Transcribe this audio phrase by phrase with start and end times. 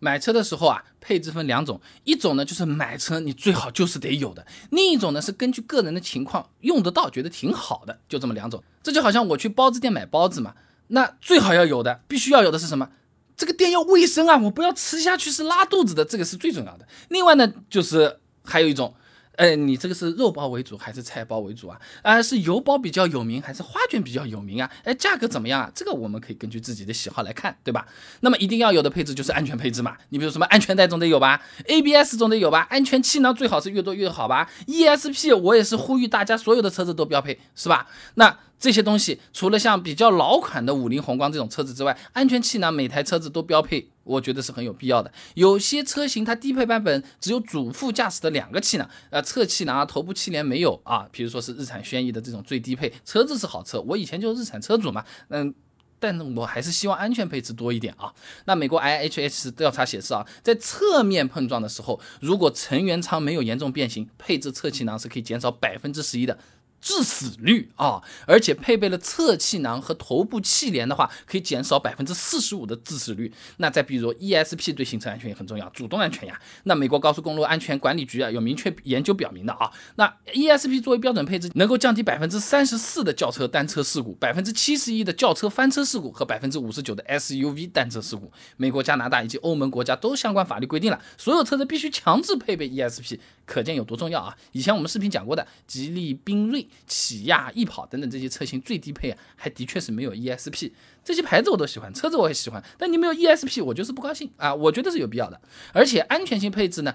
[0.00, 8.64] 买车的时候啊，配置分两种，一种呢就是买车你最好就是得有的，另一种呢是根据个人的情况用得到，觉得挺好的，就这么两种。
[8.82, 10.54] 这就好像我去包子店买包子嘛，
[10.88, 12.90] 那最好要有的，必须要有的是什么？
[13.36, 16.88] 这个店要卫生啊，我不要吃下去是拉肚子的，这个是最重要的。
[17.08, 18.94] 另外呢，就是还有一种。
[19.36, 21.80] 哎，你这个是肉包为主还是菜包为主啊？
[22.02, 24.70] 啊，是油包比较有名还是花卷比较有名啊？
[24.84, 25.70] 哎，价格怎么样啊？
[25.74, 27.86] 这个我们可以根据自己的喜好来看，对吧？
[28.20, 29.96] 那么一定要有的配置就是安全配置嘛。
[30.10, 34.50] 你比如什么安全带总得有吧，ABS 总得有吧，安全气囊最好是越多越好吧。
[34.66, 37.86] ESP 我也是呼吁大家所有的车子都标配，是吧？
[38.14, 38.36] 那。
[38.60, 45.10] 这些东西除了像比较老款的五菱宏光这种车子之外，安全气囊每台车子都标配，我觉得是很有必要的。
[45.32, 51.08] 有些车型它低配版本只有主副驾驶的两个气囊，呃，侧气囊啊、头部气帘没有啊。
[51.10, 55.54] 比如说是日产轩逸的这种最低配车子是好车，我以前就是日产车主嘛，嗯，
[55.98, 58.12] 但是我还是希望安全配置多一点啊。
[58.44, 66.38] 那美国 IHS 调查显示啊，在侧面碰撞的时候，如果成员舱没有严重变形，配置侧气囊是可以减少百分之十一的。
[66.80, 73.32] 致死率啊，而且配备了侧气囊和头部气帘的话，可以减少百分之四十五的致死率。
[73.58, 76.40] 那再比如 ESP 对行车安全也很重要，主动安全呀。
[76.64, 88.32] 那美国高速公路安全管理局啊有明确研究表明的啊，那 ESP 作为标准配置，能够降低百分之三十四的轿车单车事故，百分之七十一的轿车翻车事故和百分之五十九的 SUV 单车事故。
[88.56, 94.36] 美国、加拿大以及欧盟国家都相关法律规定了，所有车子必须强制配备 ESP，可见有多重要啊！
[94.52, 96.66] 以前我们视频讲过的，吉利缤瑞。
[96.86, 100.72] 起亚、逸跑等等这些车型最低配啊，还的确是没有 ESP。
[101.02, 104.54] 这些牌子我都喜欢，车子我也喜欢，但你没有 ESP，我就是不高兴啊！
[104.54, 105.40] 我觉得是有必要的。
[105.72, 106.94] 而且安全性配置呢，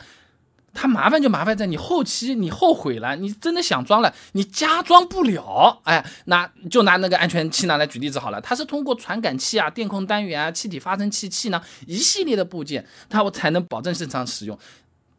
[0.74, 5.82] 它麻烦就麻烦在你后期你后悔了，你真的想装了，你加装不了。
[5.86, 14.58] 哎，那就拿那个安全气囊来举例子好了，它是通过传感器啊、电控单元啊、气体发生器、气囊一系列的部件，它我才能保证正常使用。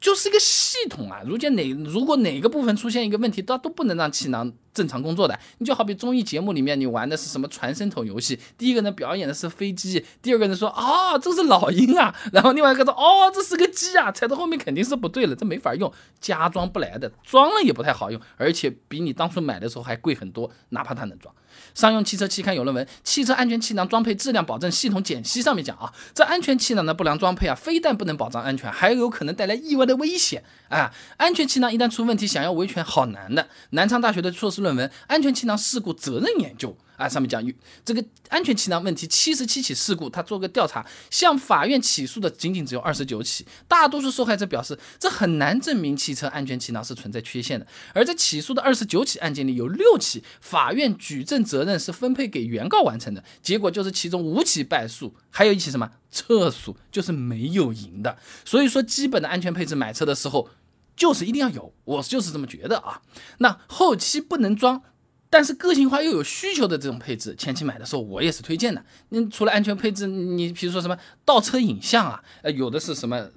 [0.01, 5.39] 就是一个系统啊，如今哪如果哪个部分出现一个问题，它都不能让气囊正常工作的。
[5.59, 15.91] 你就好比综艺节目里面，你玩的是什么传声筒游戏，第一个人表演的是飞机，第二个人说啊 这是老鹰啊，然后另外一个说哦这是个鸡啊，踩到后面肯定是不对了，这没法用，
[16.21, 21.35] 加装不来的，装了也不太好用，而且比你当初买的时候还贵很多，哪怕它能装。
[21.75, 30.93] 商用汽车期刊有论文《汽车安全气囊装配质量保证系统简析》上面讲啊，这安全气囊的不良装配啊，非但不能保障安全，还有可能带来意外的危险啊！
[31.17, 33.49] 安全气囊一旦出问题，想要维权好难的。
[33.71, 36.71] 南昌大学的硕士论文《安全气囊事故责任研究》。
[36.97, 37.53] 啊，上面讲有
[37.85, 47.67] 这个安全气囊问题，七十七起事故，他做个调查，向法院起诉的仅仅只有二十九起，大多数受害者表示，这很难证明汽车安全气囊是存在缺陷的。
[47.93, 58.17] 而在起诉的二十九起案件里，有六起法院举证责任是分配给原告完成的，结果就是其中五起败诉，还有一起什么撤诉，就是没有赢的。
[58.45, 60.49] 所以说，基本的安全配置买车的时候，
[60.97, 63.03] 就是一定要有，我就是这么觉得啊。
[63.39, 64.83] 那后期不能装。
[65.29, 68.85] 但是个性化又有需求的这种配置，前期买的时候我也是推荐的。
[69.11, 73.29] 你除了安全配置，你比如说什么倒车影像啊，呃，有的是什么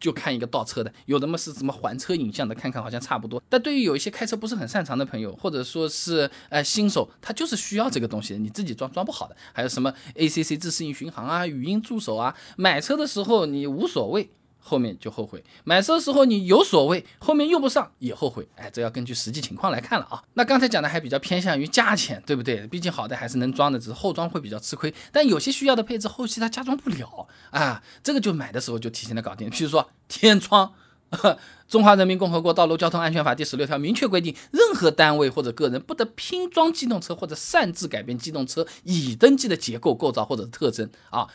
[0.00, 3.42] 就看一个倒车的，有的嘛是什么环车影像的，看看好像差不多。
[3.48, 9.36] 但对于有一些开车不是很擅长的朋友，或者说是呃新手，他就是需要这个东西，你自己装装不好的。
[9.52, 14.30] 还有什么 ACC 自适应巡航啊，语音助手啊，买车的时候你无所谓。
[14.66, 20.24] 后面就后悔，买车的时候你有所谓，后面用不上也后悔，哎，这要根据实际情况来看了啊。
[20.32, 22.66] 那刚才讲的还比较偏向于价钱，对不对？
[22.68, 24.92] 毕竟好的还是能装的，只是后装会比较吃亏。
[25.12, 29.50] 但有些需要的配置，后期它加装不了啊，这个就买的时候就提前的搞定。
[29.50, 30.72] 譬如说天窗，
[31.68, 41.28] 《中华人民共和国道路交通安全法》第十六条明确规定，任何单位或者个人不得拼装机动车或者擅自改变机动车已登记的结构构造或者特征啊。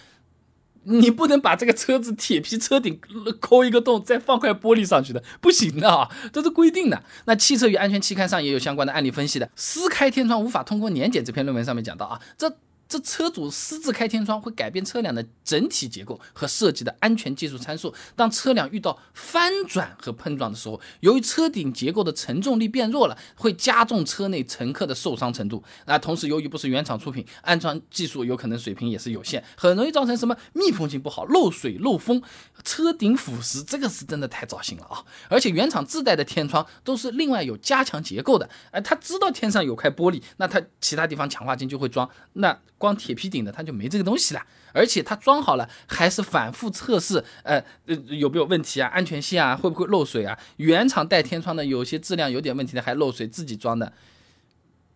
[0.89, 2.99] 你不能把这个车子铁皮车顶
[3.39, 7.03] 抠一个洞，再放块玻璃上去的，不行的啊，这是规定的。
[7.25, 12.57] 那汽车与安全期刊上也有相关的案例分析的，撕开天窗无法通过年检这篇论文上面讲到啊，这。
[12.89, 17.93] 这车主私自开天窗会改变车辆的整体结构和设计的安全技术参数。
[18.15, 25.63] 当车辆遇到翻转和碰撞的时候，由于车顶结构的承重力变弱了，会加重车内乘客的受伤程度。
[25.85, 32.19] 啊，同时由于不是原厂出品，安装技术有可能水平也是有限，很容易造成什么密封性不好、漏水漏风、
[32.63, 33.63] 车顶腐蚀。
[33.63, 35.05] 这个是真的太糟心了啊！
[35.29, 38.49] 而且原厂自带的天窗都是另外有加强结构的。
[38.71, 42.09] 哎，他知道天上有块玻璃，那他其他地方强化件就会装。
[42.33, 44.43] 那光铁皮顶的，它就没这个东西了，
[44.73, 48.87] 而且它装好了还是反复测试，呃呃有没有问题啊？
[48.87, 49.55] 安全性啊？
[49.55, 50.39] 会不会漏水啊？
[50.57, 53.93] 原厂带天窗的，有些质量有点问题的还漏水，自己装的，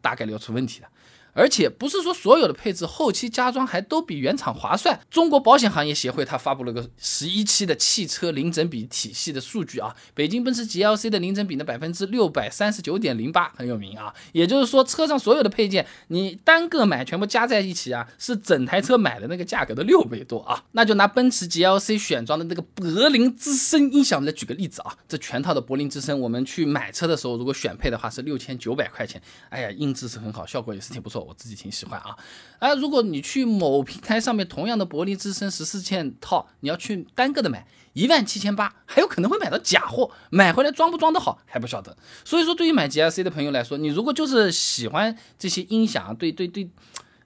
[0.02, 0.88] 大概率要出问题了。
[1.34, 5.00] 而且不是说所有的配置后期加装还都比原厂划算。
[5.10, 20.64] 中国保险行业协会它发布了个十一期的汽车零整比体系的数据啊，北京奔驰 GLC 的零整比呢百分之六百三十九点零八很有名啊，也就是说车上所有的配件你单个买全部加在一起啊，是整台车买的那个价格的六倍多啊。
[20.74, 29.20] 那就拿奔驰 GLC 选装的那个柏林之声音响来举个例子啊，这全套的柏林之声我们去买车的时候如果选配的话是六千九百块钱，
[29.50, 31.23] 哎呀，音质是很好，效果也是挺不错。
[31.24, 32.16] 我自己挺喜欢啊，
[32.60, 41.96] 哎，如果你去某平台上面同样的柏林之声十四件套，你要去单个的买一万七千八，还有可能会买到假货，买回来装不装得好还不晓得。
[42.26, 46.70] 所以说，对于买 G L C 的朋友来说，你如果就是喜欢这些音响，对对对，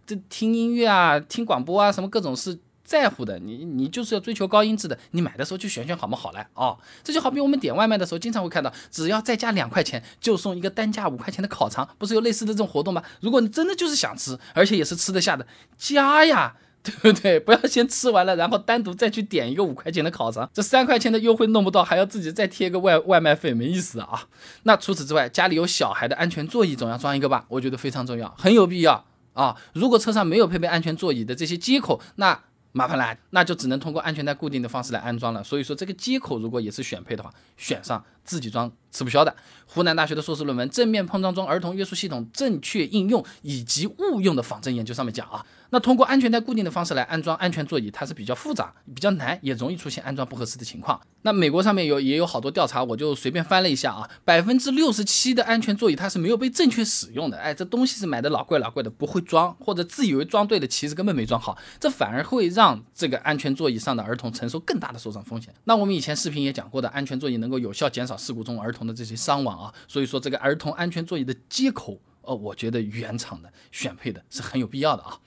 [0.05, 2.59] 这听音乐啊、听广播啊，什么各种事。
[2.87, 6.79] 在乎的你，你就是要追求高音质的，你买的时候就选选好嘛好来哦。
[7.03, 13.03] 这就好比我们点外卖的时候，经常会看到，只要再加两块钱就送一个单价五块钱的烤肠，不是有类似的这种活动吗？
[13.19, 15.45] 如果你真的就是想吃，而且也是吃得下的，
[15.77, 17.37] 加呀， 对不对？
[17.37, 24.27] 不要先吃完了，然后单独再去点一个五块钱的烤肠，这三块钱的优惠弄不到，还要自己再贴个外外卖费，没意思啊。
[24.63, 27.43] 那除此之外，家里有小孩的安全座椅总要装一个吧？
[27.49, 29.57] 我觉得非常重要，很有必要啊。
[29.73, 32.41] 如果车上没有配备安全座椅的这些接口，那
[32.71, 35.43] 麻烦了，那就只能通过安全带固定的方式来安装了。
[35.43, 39.35] 所以说这个接口如果也是选配的话，选上自己装吃不消的。
[39.65, 45.45] 湖南大学的硕士论文《正面碰撞中儿童约束系统正确应用以及误用的仿真研究》上面讲啊。
[45.69, 50.99] 那通过安全带固定的方式来安装安全座椅，它是比较复杂、比较难，也容易出现安装不合适的情况。
[51.23, 57.37] 那美国上面有也有好多调查，我就随便翻了一下啊，百分之六十七的安全座椅它是没有被正确使用的。
[57.37, 65.53] 哎，这东西是买的老贵老贵的，不会装或者自以为装对了，其实根本没装好，这反而会让这个安全座椅上的儿童承受更大的受伤风险。
[65.65, 75.19] 那我们以前视频也讲过的，安全座椅能够有效减少事故中儿童的这些伤亡啊，所以说这个儿童安全座椅的接口，呃，我觉得原厂的选配的是很有必要的啊。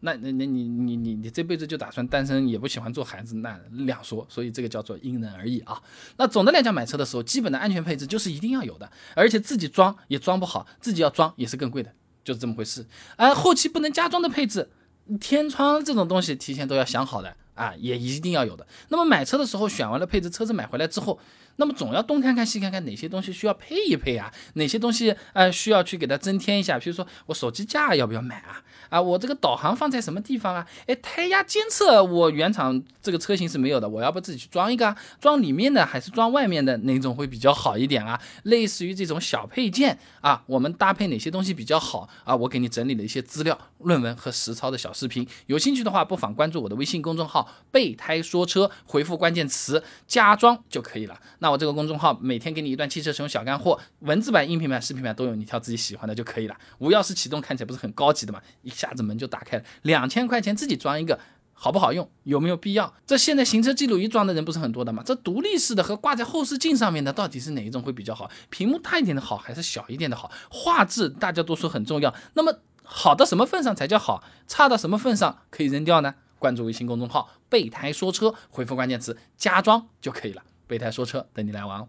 [0.00, 5.82] 那那那你你你你这辈子就打算单身，也不喜欢做孩子，那两说，所以这个叫做因人而异啊。
[6.18, 11.92] 那总的来讲，买车的时候，基本的安全配置就是一定要有的，而且自己装也装不好，自己要装也是更贵的，
[12.22, 12.86] 就是这么回事。
[13.16, 14.68] 而后期不能加装的配置，
[15.18, 18.64] 天窗这种东西提前都要想好的啊，也一定要有的。
[18.90, 21.18] 那么买车的时候选完了配置，车子买回来之后。
[21.58, 24.30] 那么总要东看看西看看，哪些东西需要配一配啊？
[24.56, 26.78] 哪些东西呃需要去给它增添一下？
[26.78, 28.62] 比如说我手机架要不要买啊？
[28.90, 30.66] 啊，我这个导航放在什么地方啊？
[30.86, 34.94] 哎，胎压监测我原厂这个车型是没有的，我要不自己去装一个啊？
[35.18, 38.20] 装里面的还是装外面的哪种会比较好一点啊？
[38.42, 42.36] 类似于这种小配件啊，我们搭配哪些东西比较好啊？
[42.36, 51.18] 我给你整理了一些资料、论文和实操的小视频，有兴趣的话不妨关注我的微信公众号“备胎说车”，回复关键词“加装”就可以了。
[51.38, 56.56] 那我这个公众号每天给你一段汽车使用小干货，文字版、音频版、视频版都有，你挑自己喜欢的就可以了。
[56.78, 58.40] 无钥匙启动看起来不是很高级的嘛？
[58.62, 61.18] 一下子门就打开了，两千块钱自己装一个，
[61.52, 62.10] 好不好用？
[62.24, 62.94] 有没有必要？
[63.06, 65.02] 这现在行车记录仪装的人不是很多的吗？
[65.04, 68.30] 这独立式的和挂在后视镜上面的，到底是哪一种会比较好？
[68.50, 70.30] 屏幕大一点的好还是小一点的好？
[70.50, 74.22] 画质大家都说很重要，那么好到什么份上才叫好？
[74.46, 76.14] 差到什么份上可以扔掉呢？
[76.38, 80.42] 关注微信公众号“备胎说车”，回复关键词“家装”就可以了。
[80.66, 81.88] 备胎说车，等你来玩哦。